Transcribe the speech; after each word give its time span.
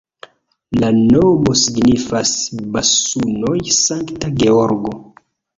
La 0.83 0.87
nomo 0.99 1.53
signifas 1.63 2.33
Banusoj-Sankta 2.79 4.33
Georgo. 4.43 4.99